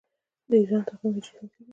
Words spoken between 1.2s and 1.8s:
شمسي دی.